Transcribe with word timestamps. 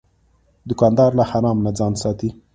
دوکاندار 0.69 1.11
له 1.19 1.23
حرام 1.31 1.57
نه 1.65 1.71
ځان 1.79 1.93
ساتي. 2.01 2.29